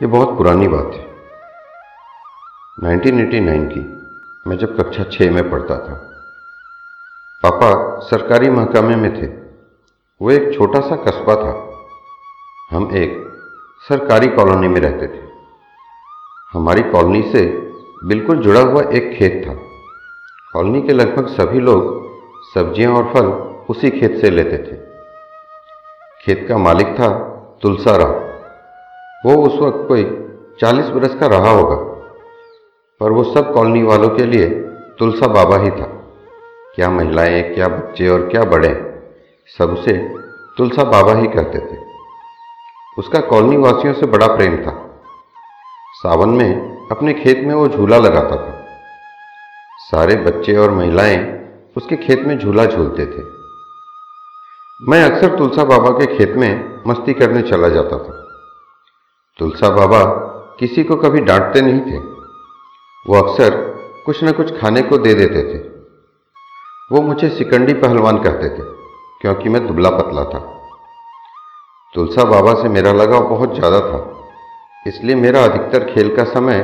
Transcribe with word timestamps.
ये 0.00 0.06
बहुत 0.06 0.36
पुरानी 0.38 0.66
बात 0.68 0.90
है। 0.94 1.06
1989 2.84 3.64
की 3.68 3.80
मैं 4.46 4.56
जब 4.58 4.76
कक्षा 4.76 5.04
छः 5.04 5.30
में 5.30 5.50
पढ़ता 5.50 5.78
था, 5.78 5.94
पापा 7.42 7.70
सरकारी 8.00 8.50
महकमे 8.50 8.96
में 8.96 9.10
थे। 9.14 9.26
वो 10.20 10.30
एक 10.30 10.52
छोटा 10.54 10.80
सा 10.80 10.96
कस्बा 10.96 11.34
था। 11.36 11.54
हम 12.70 12.88
एक 12.96 13.16
सरकारी 13.86 14.28
कॉलोनी 14.28 14.68
में 14.68 14.80
रहते 14.80 15.06
थे। 15.06 15.26
हमारी 16.52 16.82
कॉलोनी 16.82 17.22
से 17.32 17.44
बिल्कुल 18.04 18.42
जुड़ा 18.42 18.60
हुआ 18.60 18.82
एक 18.82 19.12
खेत 19.18 19.42
था। 19.46 19.54
कॉलोनी 20.52 20.82
के 20.82 20.92
लगभग 20.92 21.26
सभी 21.32 21.60
लोग 21.60 21.90
सब्ज़ियाँ 22.54 22.94
और 22.94 23.12
फल 23.14 23.26
उसी 23.70 23.90
खेत 23.90 24.16
से 24.20 24.30
लेते 24.30 24.58
थे। 24.58 24.76
खेत 26.22 26.46
का 26.48 26.58
मालिक 26.58 26.94
था 26.94 27.12
तुलसा 27.62 27.96
राव 27.96 28.27
वो 29.26 29.34
उस 29.42 29.58
वक्त 29.60 29.86
कोई 29.88 30.02
चालीस 30.60 30.86
बरस 30.86 31.14
का 31.14 31.26
रहा 31.26 31.50
होगा, 31.50 31.76
पर 33.00 33.12
वो 33.12 33.22
सब 33.24 33.52
कॉलोनी 33.54 33.82
वालों 33.82 34.08
के 34.08 34.26
लिए 34.26 34.48
तुलसा 34.98 35.26
बाबा 35.26 35.56
ही 35.56 35.70
था। 35.70 35.86
क्या 36.74 36.90
महिलाएँ, 36.90 37.42
क्या 37.44 37.68
बच्चे 37.68 38.08
और 38.08 38.28
क्या 38.28 38.42
बड़े, 38.44 38.68
सब 39.58 39.70
उसे 39.70 39.92
तुलसा 40.58 40.84
बाबा 40.84 41.14
ही 41.14 41.26
कहते 41.26 41.58
थे। 41.58 41.76
उसका 42.98 43.20
कॉलोनी 43.20 43.56
वासियों 43.56 43.94
से 43.94 44.06
बड़ा 44.06 44.26
प्रेम 44.26 44.56
था। 44.56 44.72
सावन 45.94 46.28
में 46.28 46.88
अपने 46.90 47.12
खेत 47.14 47.42
में 47.44 47.54
वो 47.54 47.66
झूला 47.68 47.98
लगाता 47.98 48.36
था। 48.36 48.54
सारे 49.80 50.16
बच्चे 50.16 50.56
और 50.56 50.70
महिलाएँ 50.70 51.18
उसके 51.76 51.96
खेत 51.96 52.24
में 52.24 52.38
झूला 52.38 52.64
झूलते 52.64 53.06
थे। 53.06 53.22
मैं 54.80 55.02
अक्सर 55.04 55.36
तुलसा 55.38 55.64
बाबा 55.64 55.90
के 55.90 56.06
खेत 56.16 56.34
में 56.36 56.82
मस्ती 56.86 57.12
करने 57.14 57.42
चला 57.42 57.68
जाता 57.68 57.98
था। 57.98 58.24
तुलसा 59.38 59.68
बाबा 59.68 60.02
किसी 60.60 60.82
को 60.84 60.96
कभी 60.96 61.20
डांटते 61.20 61.60
नहीं 61.60 61.80
थे। 61.82 61.98
वो 63.06 63.16
अक्सर 63.16 63.50
कुछ 64.06 64.22
न 64.24 64.32
कुछ 64.32 64.50
खाने 64.60 64.82
को 64.82 64.98
दे 64.98 65.12
देते 65.14 65.42
थे। 65.44 65.58
वो 66.90 67.00
मुझे 67.02 67.28
सिकंडी 67.28 67.72
पहलवान 67.74 68.18
कहते 68.18 68.48
थे, 68.48 68.62
क्योंकि 69.20 69.48
मैं 69.48 69.66
दुबला 69.66 69.90
पतला 69.90 70.24
था। 70.24 70.38
तुलसा 71.94 72.24
बाबा 72.24 72.54
से 72.54 72.68
मेरा 72.68 72.92
लगाव 72.92 73.28
बहुत 73.28 73.54
ज़्यादा 73.54 73.80
था, 73.80 74.00
इसलिए 74.86 75.16
मेरा 75.16 75.42
अधिकतर 75.42 75.84
खेल 75.84 76.14
का 76.16 76.24
समय 76.24 76.60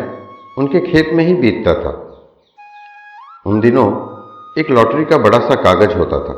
उनके 0.58 0.80
खेत 0.82 1.10
में 1.12 1.24
ही 1.24 1.34
बीतता 1.34 1.74
था। 1.74 1.92
उन 3.46 3.60
दिनों 3.60 3.86
एक 4.58 4.70
लॉटरी 4.70 5.04
का 5.04 5.18
बड़ा 5.18 5.38
सा 5.38 5.54
कागज़ 5.62 5.94
होता 5.94 6.18
था, 6.18 6.34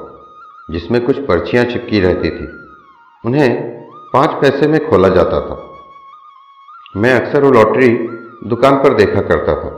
जिसमें 0.71 1.05
कुछ 1.05 1.19
पर्चियाँ 1.19 1.65
चिपकी 1.65 2.01
रहती 2.01 2.31
थी। 2.31 2.47
उन्हें 3.25 3.49
पाँच 4.13 4.31
पैसे 4.43 4.69
में 4.69 4.79
खोला 4.89 5.09
जाता 5.09 5.41
था। 5.41 5.63
मैं 6.97 7.13
अक्सर 7.13 7.45
वो 7.45 7.51
लॉटरी 7.51 7.89
दुकान 8.47 8.77
पर 8.83 8.95
देखा 8.95 9.21
करता 9.21 9.55
था। 9.55 9.71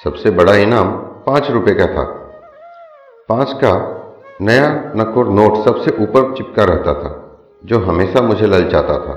सबसे 0.00 0.30
बड़ा 0.30 0.54
इनाम 0.56 0.88
पाँच 1.26 1.50
रुपए 1.50 1.74
का 1.74 1.86
था। 1.86 2.04
पाँच 3.28 3.52
का 3.54 3.72
नया 4.40 4.70
नकोर 4.96 5.28
नोट 5.30 5.56
सबसे 5.64 5.90
ऊपर 6.02 6.34
चिपका 6.36 6.64
रहता 6.64 6.94
था, 6.94 7.10
जो 7.64 7.78
हमेशा 7.80 8.22
मुझे 8.22 8.46
ललचाता 8.46 8.96
था। 8.98 9.14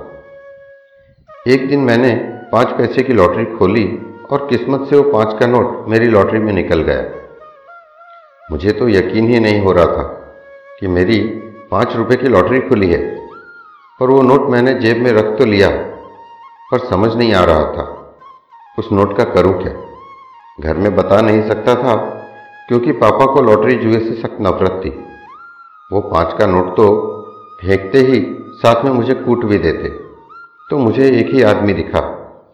एक 1.47 1.67
दिन 1.69 1.79
मैंने 1.79 2.11
पाँच 2.51 2.77
पैसे 2.77 3.03
की 3.03 3.13
लॉटरी 3.13 3.45
खोली 3.55 3.85
और 4.31 4.45
किस्मत 4.49 4.87
से 4.89 4.97
वो 4.97 5.11
पाँच 5.11 5.35
का 5.39 5.47
नोट 5.47 5.89
मेरी 5.89 6.07
लॉटरी 6.07 6.39
में 6.39 6.53
निकल 6.53 6.81
गया। 6.81 7.03
मुझे 8.51 8.71
तो 8.71 8.89
यकीन 8.89 9.27
ही 9.27 9.39
नहीं 9.39 9.59
हो 9.61 9.71
रहा 9.71 9.85
था 9.87 10.03
कि 10.79 10.87
मेरी 10.89 11.19
पाँच 11.71 11.95
रुपए 11.95 12.15
की 12.15 12.27
लॉटरी 12.27 12.59
खुली 12.59 12.91
है, 12.91 13.03
पर 13.99 14.09
वो 14.09 14.21
नोट 14.21 14.49
मैंने 14.49 14.73
जेब 14.79 15.03
में 15.03 15.11
रख 15.13 15.37
तो 15.37 15.45
लिया। 15.45 15.73
पर 16.71 16.77
समझ 16.77 17.15
नहीं 17.15 17.33
आ 17.33 17.43
रहा 17.43 17.63
था। 17.63 18.15
उस 18.79 18.91
नोट 18.91 19.17
का 19.17 19.23
करूँ 19.23 19.63
क्या? 19.63 19.73
घर 20.59 20.77
में 20.77 20.95
बता 20.95 21.21
नहीं 21.21 21.49
सकता 21.49 21.75
था 21.75 21.95
क्योंकि 22.67 22.91
पापा 22.91 23.25
को 23.25 23.41
लॉटरी 23.41 23.75
जुए 23.75 23.99
से 23.99 24.21
सख्त 24.21 24.37
नफरत 24.41 24.81
थी। 24.85 24.89
वो 25.91 26.01
पाँच 26.01 26.33
का 26.39 26.45
नोट 26.45 26.69
तो 26.77 26.87
फेंकते 27.61 27.99
ही 27.99 28.35
साथ 28.53 28.85
में 28.85 28.91
मुझे 28.91 29.13
कूट 29.13 29.45
भी 29.45 29.57
देते। 29.57 29.89
तो 30.69 30.77
मुझे 30.77 31.09
एक 31.19 31.33
ही 31.33 31.43
आदमी 31.43 31.73
दिखा, 31.73 32.01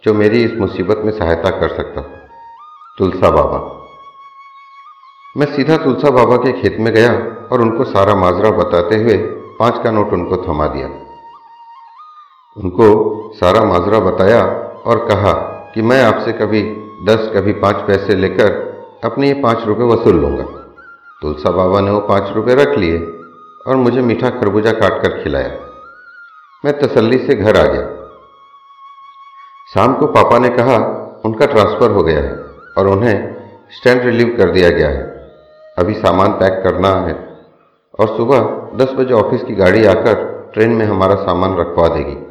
जो 0.04 0.14
मेरी 0.14 0.44
इस 0.44 0.54
मुसीबत 0.54 1.02
में 1.06 1.12
सहायता 1.12 1.50
कर 1.50 1.76
सकता। 1.76 2.02
तुलसा 2.98 3.30
बाबा। 3.30 3.60
मैं 5.38 5.56
सीधा 5.56 5.78
तुलसा 5.78 6.10
बाबा 6.10 6.36
के 6.36 6.62
खेत 6.62 6.78
में 6.80 6.94
गया 6.94 7.12
और 7.52 7.62
उनको 7.62 7.84
सारा 7.84 8.16
माजरा 8.16 8.52
बताते 8.52 8.96
हुए 8.96 9.18
पाँच 9.60 9.84
का 9.84 9.92
नोट 9.92 10.14
उनको 10.14 10.38
थमा 10.38 10.68
दिया। 10.68 11.01
उनको 12.58 12.86
सारा 13.36 13.64
माजरा 13.64 14.00
बताया 14.00 14.42
और 14.86 15.06
कहा 15.08 15.32
कि 15.76 15.82
मैं 15.82 16.04
आपसे 16.04 16.32
कभी 16.32 16.62
दस, 17.06 17.32
कभी 17.36 17.54
पाँच 17.54 17.76
पैसे 17.76 18.16
लेकर 18.16 18.50
अपने 19.04 19.28
ये 19.28 19.34
पाँच 19.34 19.66
रुपये 19.68 19.86
वसूल 19.86 20.16
लूँगा। 20.16 20.44
तुलसा 21.22 21.52
बाबा 21.52 21.80
ने 21.80 21.92
वो 21.92 22.00
पाँच 22.00 22.34
रुपये 22.36 22.56
रख 22.56 22.78
लिए 22.78 22.98
और 23.68 23.76
मुझे 23.76 24.02
मीठा 24.02 24.30
खरबूजा 24.30 24.72
काट 24.72 25.02
कर 25.04 25.24
खिलाया। 25.24 25.50
मैं 26.66 26.80
तसल्ली 26.80 27.18
से 27.18 27.36
घर 27.36 27.58
आ 27.58 27.64
गया। 27.64 27.86
शाम 29.74 29.94
को 29.94 30.06
पापा 30.08 30.40
ने 30.40 30.50
कहा, 30.50 30.78
उनका 31.26 31.46
ट्रांसफ़र 31.46 31.92
हो 31.92 32.04
गया 32.04 32.20
है 32.20 32.34
और 32.78 32.88
उन्हें 32.88 33.36
स्टैंड 33.70 34.02
रिलीव 34.02 34.36
कर 34.38 34.52
दिया 34.52 34.70
गया 34.70 34.90
है। 34.90 35.04
अभी 35.78 35.94
सामान 35.94 36.32
पैक 36.32 36.64
करना 36.64 36.90
है 37.08 37.14
और 38.00 38.08
सुबह 38.08 38.40
दस 38.76 38.94
बजे 38.94 39.14
ऑफ़िस 39.14 39.44
की 39.44 39.56
गाड़ी 39.56 39.86
आकर 39.86 40.30
ट्रेन 40.54 40.72
में 40.72 40.86
हमारा 40.86 41.16
सामान 41.16 41.58
रखवा 41.58 41.88
देगी। 41.88 42.31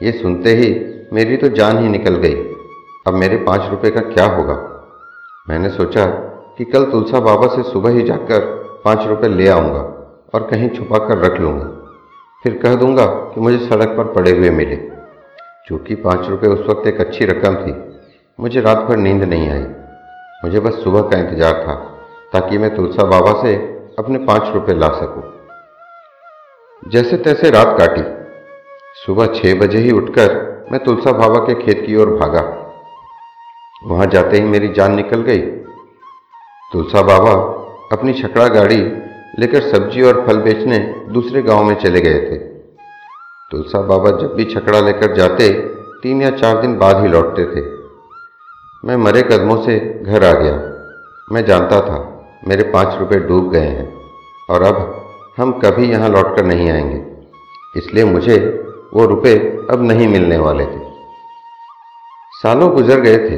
ये 0.00 0.12
सुनते 0.12 0.50
ही 0.50 0.68
मेरी 1.12 1.36
तो 1.36 1.48
जान 1.48 1.78
ही 1.78 1.88
निकल 1.88 2.14
गई। 2.16 2.34
अब 3.06 3.14
मेरे 3.14 3.36
पाँच 3.36 3.70
रुपये 3.70 3.90
का 3.90 4.00
क्या 4.02 4.24
होगा? 4.26 4.54
मैंने 5.46 5.70
सोचा 5.70 6.04
कि 6.58 6.64
कल 6.64 6.84
तुलसा 6.84 7.20
बाबा 7.20 7.46
से 7.46 7.62
सुबह 7.62 7.90
ही 7.90 8.02
जाकर 8.02 8.44
पाँच 8.84 9.06
रुपये 9.06 9.28
ले 9.30 9.48
आऊँगा 9.48 9.80
और 10.34 10.46
कहीं 10.50 10.68
छुपा 10.68 10.98
कर 10.98 11.18
रख 11.18 11.40
लूँगा। 11.40 11.66
फिर 12.44 12.56
कह 12.62 12.74
दूँगा 12.74 13.06
कि 13.34 13.40
मुझे 13.40 13.58
सड़क 13.58 13.88
पर 13.88 14.12
पड़े 14.12 14.30
हुए 14.30 14.50
मिले। 14.50 14.76
चूँकि 15.66 15.94
पाँच 15.96 16.28
रुपये 16.28 16.50
उस 16.50 16.66
वक्त 16.68 16.86
एक 16.86 17.00
अच्छी 17.00 17.24
रकम 17.24 17.54
थी, 17.56 17.74
मुझे 18.38 18.60
रात 18.60 18.78
भर 18.78 18.96
नींद 18.96 19.24
नहीं 19.24 19.50
आई। 19.50 19.64
मुझे 20.44 20.60
बस 20.60 20.82
सुबह 20.84 21.02
का 21.02 21.18
इंतज़ार 21.18 21.52
था, 21.62 21.74
ताकि 22.32 22.58
मैं 22.58 22.74
तुलसा 22.76 23.04
बाबा 23.06 23.32
से 23.42 23.54
अपने 23.98 24.18
पाँच 24.26 24.54
रुपये 24.54 24.74
ला 24.76 24.88
सकूँ। 25.00 25.22
जैसे 26.82 27.16
तैसे 27.18 27.50
रात 27.50 27.76
काटी। 27.78 28.02
सुबह 28.96 29.26
छह 29.26 29.54
बजे 29.54 29.78
ही 29.78 29.90
उठकर 29.90 30.32
मैं 30.72 30.84
तुलसा 30.84 31.12
बाबा 31.12 31.38
के 31.38 31.54
खेत 31.54 31.86
की 31.86 31.96
ओर 31.96 32.06
भागा। 32.06 32.40
वहाँ 33.86 34.06
जाते 34.06 34.36
ही 34.36 34.42
मेरी 34.42 34.68
जान 34.68 34.94
निकल 34.94 35.20
गई। 35.20 35.40
तुलसा 36.72 37.02
बाबा 37.02 37.32
अपनी 37.92 38.12
छकड़ा 38.12 38.48
गाड़ी 38.48 38.76
लेकर 39.38 39.60
सब्ज़ी 39.60 40.02
और 40.02 40.26
फल 40.26 40.36
बेचने 40.36 40.78
दूसरे 41.12 41.42
गाँव 41.42 41.64
में 41.64 41.74
चले 41.74 42.00
गए 42.00 42.20
थे। 42.20 42.38
तुलसा 43.50 43.80
बाबा 43.80 44.10
जब 44.10 44.34
भी 44.34 44.44
छकड़ा 44.44 44.80
लेकर 44.80 45.14
जाते, 45.14 45.52
तीन 46.02 46.22
या 46.22 46.30
चार 46.30 46.60
दिन 46.60 46.78
बाद 46.78 47.02
ही 47.02 47.08
लौटते 47.08 47.44
थे। 47.44 47.64
मैं 48.84 48.96
मरे 48.96 49.22
कदमों 49.22 49.62
से 49.62 50.02
घर 50.02 50.24
आ 50.24 50.32
गया। 50.32 50.54
मैं 51.32 51.44
जानता 51.44 51.80
था, 51.80 52.26
मेरे 52.48 52.62
पाँच 52.62 52.98
रुपये 52.98 53.18
डूब 53.18 53.50
गए 53.50 53.66
हैं, 53.66 53.92
और 54.50 54.62
अब 54.62 55.04
हम 55.36 55.52
कभी 55.52 55.90
यहाँ 55.90 56.08
लौट 56.08 56.36
कर 56.36 56.44
नहीं 56.44 56.70
आएँगे। 56.70 57.02
इसलिए 57.76 58.04
मुझे 58.04 58.66
वो 58.94 59.04
रुपए 59.06 59.36
अब 59.70 59.82
नहीं 59.82 60.08
मिलने 60.08 60.38
वाले 60.38 60.64
थे। 60.66 60.78
सालों 62.32 62.70
गुजर 62.74 63.00
गए 63.00 63.16
थे, 63.18 63.36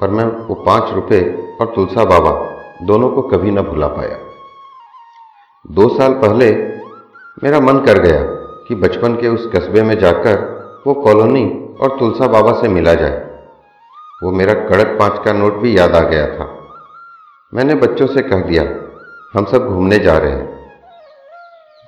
पर 0.00 0.10
मैं 0.10 0.24
वो 0.24 0.54
पाँच 0.54 0.92
रुपए 0.94 1.20
और 1.60 1.72
तुलसा 1.74 2.04
बाबा 2.04 2.30
दोनों 2.86 3.08
को 3.10 3.22
कभी 3.22 3.50
न 3.50 3.62
भुला 3.62 3.86
पाया। 3.86 4.18
दो 5.70 5.88
साल 5.88 6.12
पहले 6.12 6.50
मेरा 7.44 7.60
मन 7.60 7.78
कर 7.78 7.98
गया 7.98 8.22
कि 8.68 8.74
बचपन 8.74 9.14
के 9.14 9.28
उस 9.28 9.50
कस्बे 9.54 9.82
में 9.82 9.98
जाकर 9.98 10.50
वो 10.86 10.94
कॉलोनी 10.94 11.44
और 11.80 11.98
तुलसा 11.98 12.26
बाबा 12.26 12.52
से 12.60 12.68
मिला 12.68 12.94
जाए। 12.94 13.18
वो 14.22 14.30
मेरा 14.30 14.54
कड़क 14.54 14.96
पाँच 14.98 15.24
का 15.24 15.32
नोट 15.32 15.54
भी 15.54 15.78
याद 15.78 15.94
आ 15.94 16.00
गया 16.00 16.26
था। 16.26 16.48
मैंने 17.52 17.74
बच्चों 17.74 18.06
से 18.06 18.22
कह 18.22 18.40
दिया, 18.40 18.62
हम 19.34 19.44
सब 19.44 19.68
घूमने 19.68 19.98
जा 19.98 20.18
रहे 20.18 20.32
हैं। 20.32 20.70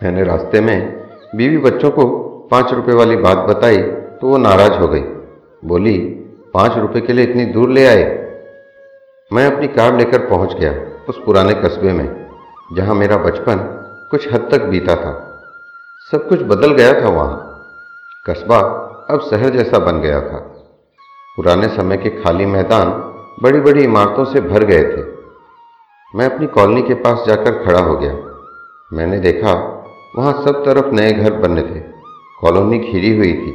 मैंने 0.02 0.25
रास्ते 0.25 0.61
में 0.61 1.06
बीवी 1.37 1.58
बच्चों 1.58 1.90
को 1.90 2.24
पाँच 2.50 2.73
रुपए 2.73 2.93
वाली 2.93 3.17
बात 3.17 3.38
बताई 3.38 3.79
तो 3.79 4.29
वो 4.29 4.37
नाराज़ 4.37 4.73
हो 4.73 4.88
गई। 4.88 5.00
बोली, 5.64 5.99
पाँच 6.55 6.76
रुपये 6.79 7.00
के 7.00 7.12
लिए 7.12 7.25
इतनी 7.25 7.44
दूर 7.44 7.70
ले 7.70 7.87
आए? 7.87 8.05
मैं 9.32 9.46
अपनी 9.46 9.69
कार 9.69 9.96
लेकर 9.96 10.19
पहुँच 10.19 10.52
गया 10.52 10.73
उस 11.08 11.20
पुराने 11.26 11.55
कस्बे 11.55 11.93
में, 11.93 12.26
जहाँ 12.73 12.94
मेरा 12.94 13.17
बचपन 13.17 13.56
कुछ 14.11 14.32
हद 14.32 14.49
तक 14.50 14.62
बीता 14.62 14.94
था। 14.94 15.12
सब 16.12 16.29
कुछ 16.29 16.43
बदल 16.43 16.73
गया 16.73 16.93
था 17.02 17.08
वहाँ। 17.08 17.62
कस्बा 18.26 18.58
अब 19.11 19.20
शहर 19.20 19.50
जैसा 19.50 19.79
बन 19.79 20.00
गया 20.00 20.20
था। 20.20 20.38
पुराने 21.37 21.69
समय 21.69 21.96
के 21.96 22.11
खाली 22.11 22.46
मैदान 22.46 22.91
बड़ी 23.43 23.61
बड़ी 23.61 23.85
इमारतों 23.85 24.25
से 24.25 24.41
भर 24.41 24.64
गए 24.64 24.82
थे। 24.82 25.02
मैं 26.14 26.26
अपनी 26.26 26.46
कॉलोनी 26.46 26.82
के 26.82 26.94
पास 26.94 27.25
जाकर 27.26 27.64
खड़ा 27.64 27.81
हो 27.81 27.96
गया। 27.96 28.14
मैंने 28.93 29.19
देखा, 29.19 29.52
वहाँ 30.19 30.32
सब 30.32 30.64
तरफ़ 30.64 30.87
नए 30.87 31.12
घर 31.12 31.32
बने 31.32 31.62
थे। 31.62 31.94
कॉलोनी 32.44 32.79
घिरी 32.79 33.17
हुई 33.17 33.32
थी, 33.32 33.50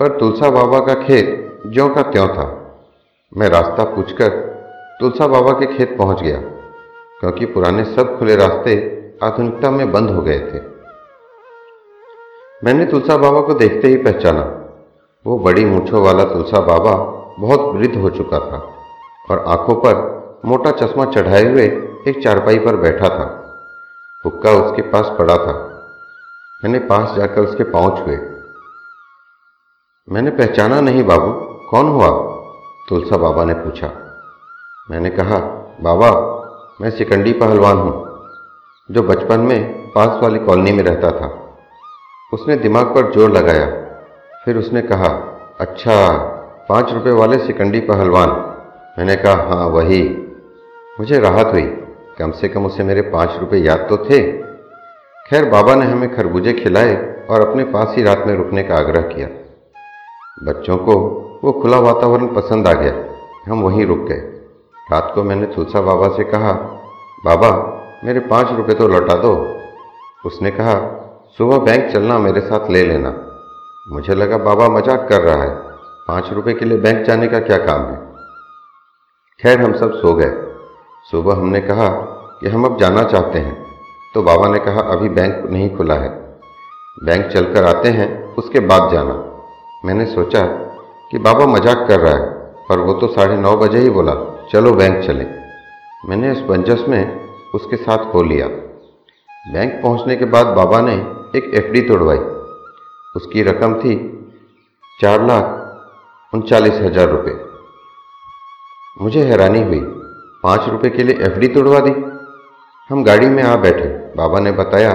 पर 0.00 0.18
तुलसा 0.18 0.50
बाबा 0.50 0.78
का 0.80 0.94
खेत 0.94 1.60
ज्यों 1.66 1.88
का 1.88 2.02
त्यों 2.02 2.26
था। 2.28 2.44
मैं 3.32 3.48
रास्ता 3.48 3.84
पूछकर 3.84 4.28
तुलसा 5.00 5.26
बाबा 5.26 5.52
के 5.52 5.66
खेत 5.66 5.96
पहुँच 5.98 6.22
गया, 6.22 6.38
क्योंकि 7.20 7.46
पुराने 7.46 7.84
सब 7.84 8.18
खुले 8.18 8.36
रास्ते 8.36 8.74
आधुनिकता 9.22 9.70
में 9.70 9.90
बंद 9.92 10.10
हो 10.10 10.22
गए 10.22 10.38
थे। 10.38 10.60
मैंने 12.64 12.86
तुलसा 12.86 13.16
बाबा 13.16 13.40
को 13.40 13.54
देखते 13.54 13.88
ही 13.88 13.96
पहचाना। 13.96 14.42
वो 15.26 15.38
बड़ी 15.38 15.64
मूछों 15.64 16.02
वाला 16.02 16.24
तुलसा 16.24 16.60
बाबा 16.60 16.94
बहुत 17.40 17.74
वृद्ध 17.74 17.96
हो 17.96 18.10
चुका 18.10 18.38
था 18.40 18.58
और 19.30 19.44
आँखों 19.48 19.74
पर 19.74 19.94
मोटा 20.44 20.70
चश्मा 20.70 21.04
चढ़ाए 21.04 21.44
हुए 21.44 21.66
एक 22.08 22.22
चारपाई 22.24 22.58
पर 22.58 22.76
बैठा 22.76 23.08
था। 23.08 23.28
हुक्का 24.24 24.50
उसके 24.52 24.82
पास 24.82 25.14
पड़ा 25.18 25.36
था। 25.36 25.52
मैंने 26.64 26.78
पास 26.78 27.16
जाकर 27.16 27.40
उसके 27.40 27.64
पाँव 27.64 28.04
छुए। 28.04 28.16
मैंने 30.08 30.30
पहचाना 30.30 30.80
नहीं 30.80 31.04
बाबू, 31.04 31.30
कौन 31.70 31.88
हुआ? 31.88 32.08
तुलसा 32.88 33.16
बाबा 33.16 33.44
ने 33.44 33.54
पूछा। 33.54 33.90
मैंने 34.90 35.10
कहा, 35.10 35.38
बाबा, 35.82 36.10
मैं 36.80 36.90
सिकंडी 36.90 37.32
पहलवान 37.32 37.76
हूँ, 37.76 37.92
जो 38.90 39.02
बचपन 39.02 39.40
में 39.40 39.90
पास 39.92 40.22
वाली 40.22 40.38
कॉलोनी 40.38 40.72
में 40.72 40.82
रहता 40.84 41.10
था। 41.10 41.58
उसने 42.32 42.56
दिमाग 42.56 42.86
पर 42.86 43.12
ज़ोर 43.12 43.30
लगाया। 43.30 43.66
फिर 44.44 44.56
उसने 44.56 44.82
कहा 44.82 45.08
अच्छा 45.60 46.08
पाँच 46.68 46.92
रुपए 46.92 47.10
वाले 47.10 47.38
सिकंडी 47.38 47.80
पहलवान। 47.80 48.30
मैंने 48.98 49.16
कहा 49.16 49.34
हाँ 49.34 49.66
वही। 49.66 50.02
मुझे 51.00 51.18
राहत 51.18 51.46
हुई। 51.46 51.66
कम 52.18 52.30
से 52.30 52.48
कम 52.48 52.66
उसे 52.66 52.84
मेरे 52.84 53.02
पाँच 53.02 53.36
रुपए 53.40 53.56
याद 53.56 53.86
तो 53.90 53.96
थे। 53.96 54.51
खैर 55.32 55.48
बाबा 55.48 55.74
ने 55.74 55.84
हमें 55.84 56.16
खरबूजे 56.16 56.52
खिलाए 56.52 57.24
और 57.30 57.48
अपने 57.48 57.64
पास 57.64 57.94
ही 57.96 58.02
रात 58.02 58.24
में 58.26 58.34
रुकने 58.36 58.62
का 58.62 58.74
आग्रह 58.74 59.00
किया। 59.00 59.28
बच्चों 60.52 60.76
को 60.76 60.94
वो 61.44 61.52
खुला 61.52 61.78
वातावरण 61.78 62.26
पसंद 62.26 62.68
आ 62.68 62.72
गया। 62.72 62.92
हम 63.48 63.62
वहीं 63.62 63.86
रुक 63.86 63.98
गए। 63.98 64.18
रात 64.92 65.12
को 65.14 65.22
मैंने 65.22 65.46
तुलसा 65.46 65.80
बाबा 65.80 66.08
से 66.08 66.24
कहा, 66.24 66.52
बाबा, 67.24 67.50
मेरे 68.04 68.20
पाँच 68.20 68.52
रुपये 68.52 68.74
तो 68.74 68.88
लौटा 68.88 69.14
दो। 69.14 69.56
उसने 70.26 70.50
कहा, 70.50 70.74
सुबह 71.38 71.58
बैंक 71.58 71.92
चलना, 71.92 72.18
मेरे 72.18 72.40
साथ 72.40 72.70
ले 72.70 72.84
लेना। 72.84 73.14
मुझे 73.88 74.14
लगा 74.14 74.38
बाबा 74.38 74.68
मज़ाक 74.68 75.08
कर 75.08 75.20
रहा 75.20 75.42
है। 75.42 75.56
पाँच 76.08 76.32
रुपये 76.32 76.54
के 76.54 76.64
लिए 76.64 76.78
बैंक 76.78 77.06
जाने 77.06 77.26
का 77.26 77.38
क्या 77.38 77.56
काम 77.56 77.80
है? 77.80 77.96
खैर, 79.42 79.60
हम 79.60 79.72
सब 79.72 79.92
सो 79.92 80.14
गए। 80.14 80.32
सुबह 81.10 81.34
हमने 81.34 81.60
कहा 81.60 81.88
कि 82.40 82.48
हम 82.48 82.64
अब 82.64 82.78
जाना 82.78 83.02
चाहते 83.02 83.38
हैं। 83.38 83.71
तो 84.14 84.22
बाबा 84.22 84.48
ने 84.48 84.58
कहा, 84.58 84.80
अभी 84.80 85.08
बैंक 85.08 85.50
नहीं 85.50 85.76
खुला 85.76 85.94
है। 85.94 86.08
बैंक 87.04 87.26
चलकर 87.26 87.64
आते 87.64 87.88
हैं, 87.88 88.34
उसके 88.34 88.60
बाद 88.60 88.90
जाना। 88.92 89.14
मैंने 89.84 90.06
सोचा 90.06 90.42
कि 91.10 91.18
बाबा 91.18 91.46
मज़ाक 91.46 91.86
कर 91.88 92.00
रहा 92.00 92.14
है, 92.14 92.26
पर 92.68 92.78
वो 92.78 92.92
तो 92.92 93.06
साढ़े 93.06 93.36
नौ 93.36 93.56
बजे 93.56 93.78
ही 93.78 93.90
बोला, 93.90 94.14
चलो 94.52 94.72
बैंक 94.72 95.04
चले। 95.04 95.24
मैंने 96.08 96.30
उस 96.30 96.40
बंजस 96.40 96.84
में 96.88 97.20
उसके 97.54 97.76
साथ 97.76 98.10
खो 98.12 98.22
लिया। 98.22 98.46
बैंक 99.52 99.72
पहुँचने 99.82 100.16
के 100.16 100.24
बाद 100.24 100.46
बाबा 100.46 100.80
ने 100.80 100.94
एक 101.36 101.50
एफडी 101.54 101.80
तोड़वाई। 101.80 102.18
उसकी 103.16 103.42
रकम 103.42 103.74
थी 103.74 103.96
चार 105.00 105.26
लाख 105.26 106.34
उनचालीस 106.34 106.74
हज़ार 106.74 107.08
रुपये। 107.08 107.34
मुझे 109.02 109.24
हैरानी 109.24 109.62
हुई, 109.62 109.80
पाँच 110.44 110.68
रुपये 110.68 110.90
के 110.90 111.02
लिए 111.02 111.16
एफडी 111.22 111.48
तोड़वा 111.48 111.80
दी? 111.80 111.90
हम 112.90 113.04
गाड़ी 113.04 113.26
में 113.26 113.42
आ 113.42 113.56
बैठे। 113.56 114.01
बाबा 114.16 114.38
ने 114.40 114.52
बताया, 114.52 114.92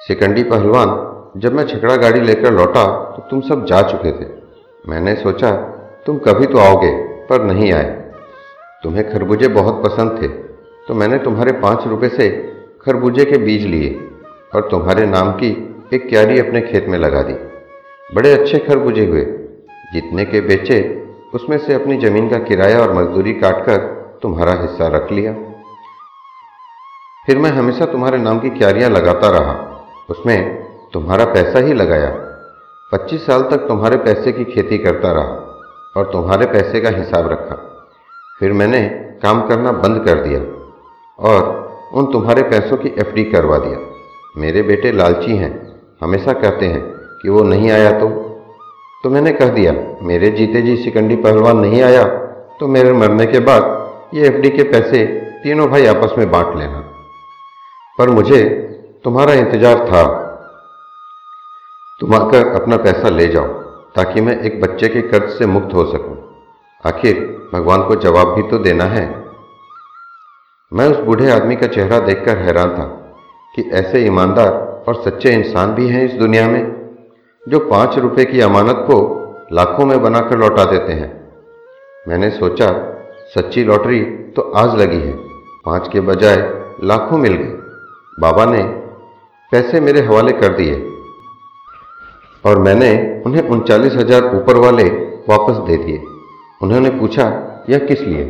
सिकंडी 0.00 0.42
पहलवान, 0.44 0.90
जब 1.40 1.54
मैं 1.54 1.66
छकड़ा 1.66 1.96
गाड़ी 1.96 2.20
लेकर 2.20 2.52
लौटा 2.52 2.84
तो 3.16 3.22
तुम 3.30 3.40
सब 3.40 3.64
जा 3.66 3.80
चुके 3.82 4.12
थे। 4.12 4.28
मैंने 4.84 5.14
सोचा, 5.16 5.50
तुम 6.06 6.18
कभी 6.18 6.46
तो 6.46 6.58
आओगे, 6.58 6.90
पर 7.26 7.42
नहीं 7.44 7.72
आए। 7.72 7.90
तुम्हें 8.84 9.10
खरबूजे 9.10 9.48
बहुत 9.50 9.82
पसंद 9.84 10.18
थे 10.22 10.28
तो 10.86 10.94
मैंने 10.94 11.18
तुम्हारे 11.18 11.52
पाँच 11.60 11.86
रुपये 11.86 12.08
से 12.08 12.28
खरबूजे 12.86 13.24
के 13.24 13.38
बीज 13.38 13.64
लिए, 13.66 13.88
और 14.54 14.68
तुम्हारे 14.70 15.06
नाम 15.06 15.30
की 15.32 15.50
एक 15.92 16.08
क्यारी 16.08 16.38
अपने 16.40 16.60
खेत 16.62 16.86
में 16.88 16.98
लगा 16.98 17.22
दी। 17.22 17.34
बड़े 18.10 18.32
अच्छे 18.32 18.58
खरबूजे 18.58 19.04
हुए। 19.06 19.24
जितने 19.92 20.24
के 20.24 20.40
बेचे, 20.40 20.78
उसमें 21.34 21.56
से 21.58 21.74
अपनी 21.74 21.96
ज़मीन 21.98 22.28
का 22.28 22.38
किराया 22.40 22.80
और 22.80 22.92
मजदूरी 22.94 23.32
काटकर 23.34 23.76
तुम्हारा 24.22 24.52
हिस्सा 24.62 24.86
रख 24.88 25.12
लिया। 25.12 25.32
फिर 27.26 27.38
मैं 27.38 27.50
हमेशा 27.50 27.86
तुम्हारे 27.86 28.18
नाम 28.18 28.38
की 28.40 28.50
क्यारियाँ 28.50 28.90
लगाता 28.90 29.28
रहा। 29.30 29.54
उसमें 30.10 30.38
तुम्हारा 30.92 31.24
पैसा 31.24 31.58
ही 31.58 31.72
लगाया। 31.72 32.10
पच्चीस 32.92 33.26
साल 33.26 33.42
तक 33.42 33.66
तुम्हारे 33.68 33.96
पैसे 33.98 34.32
की 34.32 34.44
खेती 34.44 34.78
करता 34.78 35.12
रहा 35.12 35.34
और 35.96 36.10
तुम्हारे 36.12 36.46
पैसे 36.46 36.80
का 36.80 36.90
हिसाब 36.90 37.28
रखा। 37.28 37.56
फिर 38.40 38.52
मैंने 38.52 38.80
काम 39.22 39.40
करना 39.48 39.72
बंद 39.74 40.04
कर 40.06 40.22
दिया 40.22 40.40
और 41.18 41.90
उन 41.94 42.12
तुम्हारे 42.12 42.42
पैसों 42.44 42.76
की 42.76 42.94
एफडी 42.98 43.24
करवा 43.26 43.58
दिया। 43.58 43.78
मेरे 44.36 44.62
बेटे 44.62 44.92
लालची 44.92 45.36
हैं, 45.36 45.52
हमेशा 46.02 46.32
कहते 46.34 46.66
हैं 46.66 46.82
कि 47.22 47.28
वो 47.28 47.42
नहीं 47.44 47.70
आया 47.72 47.90
तो। 48.00 48.08
तो 49.04 49.10
मैंने 49.10 49.32
कह 49.32 49.48
दिया, 49.50 49.72
मेरे 50.02 50.30
जीते 50.30 50.62
जी 50.62 50.76
सिकंडी 50.76 51.16
पहलवान 51.18 51.58
नहीं 51.58 51.82
आया 51.82 52.04
तो 52.60 52.66
मेरे 52.68 52.92
मरने 52.94 53.26
के 53.26 53.40
बाद 53.42 54.14
ये 54.14 54.26
एफडी 54.26 54.50
के 54.50 54.62
पैसे 54.62 55.06
तीनों 55.42 55.68
भाई 55.68 55.86
आपस 55.86 56.14
में 56.18 56.30
बांट 56.30 56.56
लेना। 56.56 56.82
पर 57.98 58.10
मुझे 58.10 58.44
तुम्हारा 59.04 59.32
इंतज़ार 59.34 59.86
था। 59.88 60.04
तुम 62.00 62.14
आकर 62.14 62.48
अपना 62.54 62.76
पैसा 62.76 63.08
ले 63.08 63.26
जाओ, 63.26 63.46
ताकि 63.94 64.20
मैं 64.20 64.38
एक 64.40 64.60
बच्चे 64.60 64.88
के 64.88 65.02
कर्ज 65.02 65.30
से 65.30 65.46
मुक्त 65.46 65.74
हो 65.74 65.84
सकूँ। 65.92 66.16
आखिर 66.84 67.20
भगवान 67.52 67.82
को 67.82 67.96
जवाब 67.96 68.34
भी 68.34 68.42
तो 68.42 68.58
देना 68.58 68.84
है। 68.86 69.04
मैं 70.72 70.88
उस 70.88 70.98
बूढ़े 70.98 71.30
आदमी 71.30 71.56
का 71.56 71.66
चेहरा 71.66 71.98
देखकर 72.00 72.38
हैरान 72.38 72.70
था 72.70 72.84
कि 73.54 73.62
ऐसे 73.74 74.04
ईमानदार 74.06 74.52
और 74.88 75.02
सच्चे 75.02 75.32
इंसान 75.32 75.74
भी 75.74 75.88
हैं 75.88 76.04
इस 76.04 76.12
दुनिया 76.14 76.48
में, 76.48 76.62
जो 77.44 77.58
पाँच 77.68 77.98
रुपए 77.98 78.24
की 78.24 78.40
अमानत 78.40 78.84
को 78.90 78.98
लाखों 79.52 79.86
में 79.86 80.00
बनाकर 80.02 80.38
लौटा 80.38 80.64
देते 80.64 80.92
हैं। 80.92 81.10
मैंने 82.08 82.30
सोचा, 82.30 82.68
सच्ची 83.34 83.64
लॉटरी 83.64 84.00
तो 84.36 84.42
आज 84.56 84.74
लगी 84.80 85.00
है, 85.00 85.12
पाँच 85.64 85.88
के 85.92 86.00
बजाय 86.02 86.36
लाखों 86.84 87.18
मिल 87.18 87.34
गए। 87.34 87.54
बाबा 88.20 88.44
ने 88.44 88.62
पैसे 89.52 89.80
मेरे 89.80 90.00
हवाले 90.00 90.32
कर 90.32 90.48
दिए 90.48 90.74
और 92.44 92.58
मैंने 92.58 93.22
उन्हें 93.26 93.48
उनचालीस 93.48 93.92
हज़ार 93.92 94.24
ऊपर 94.36 94.56
वाले 94.56 94.84
वापस 95.28 95.56
दे 95.56 95.76
दिए। 95.76 96.02
उन्होंने 96.62 96.90
पूछा, 96.90 97.24
यह 97.70 97.78
किस 97.78 98.00
लिए? 98.00 98.24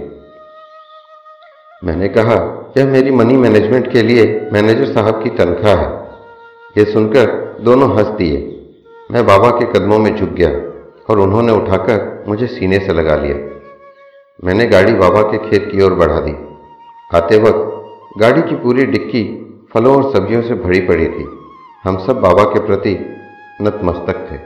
मैंने 1.85 2.09
कहा, 2.09 2.35
यह 2.79 2.87
मेरी 2.87 3.11
मनी 3.11 3.37
मैनेजमेंट 3.37 3.93
के 3.93 4.03
लिए 4.03 4.51
मैनेजर 4.53 4.93
साहब 4.95 5.23
की 5.23 5.31
तनख्वाह 5.31 5.77
है। 5.77 6.09
यह 6.79 6.85
सुनकर 6.85 7.57
दोनों 7.61 7.97
हंस 7.97 8.07
दिए। 8.07 8.39
मैं 9.13 9.27
बाबा 9.27 9.51
के 9.51 9.73
कदमों 9.73 9.99
में 9.99 10.17
झुक 10.17 10.29
गया 10.29 10.51
और 11.11 11.21
उन्होंने 11.21 11.53
उठाकर 11.53 12.25
मुझे 12.29 12.47
सीने 12.47 12.79
से 12.79 12.93
लगा 12.93 13.17
लिया। 13.17 13.37
मैंने 14.45 14.67
गाड़ी 14.67 14.93
बाबा 14.93 15.23
के 15.23 15.49
खेत 15.51 15.73
की 15.73 15.83
ओर 15.83 15.95
बढ़ा 15.95 16.21
दी। 16.21 16.37
आते 17.17 17.39
वक्त 17.39 18.19
गाड़ी 18.19 18.43
की 18.43 18.55
पूरी 18.55 18.87
डिक्की 18.87 19.46
फलों 19.75 19.97
और 19.97 20.17
सब्जियों 20.17 20.43
से 20.43 20.55
भरी 20.55 20.81
पड़ी 20.81 21.07
थी। 21.09 21.25
हम 21.85 22.07
सब 22.07 22.21
बाबा 22.21 22.45
के 22.45 22.67
प्रति 22.67 22.95
नतमस्तक 23.63 24.29
थे। 24.33 24.37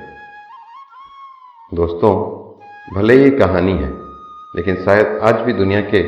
दोस्तों, 1.76 2.12
भले 2.94 3.14
ही 3.14 3.30
कहानी 3.30 3.72
है, 3.72 3.90
लेकिन 4.56 4.76
शायद 4.76 5.18
आज 5.22 5.34
भी 5.34 5.52
दुनिया 5.52 5.80
के 5.80 6.02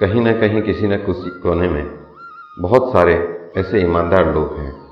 कहीं 0.00 0.20
ना 0.20 0.32
कहीं 0.32 0.62
किसी 0.62 0.86
न 0.86 0.96
किसी 0.96 1.30
कोने 1.40 1.68
में 1.68 1.98
बहुत 2.58 2.92
सारे 2.92 3.14
ऐसे 3.56 3.80
ईमानदार 3.80 4.34
लोग 4.34 4.56
हैं। 4.58 4.87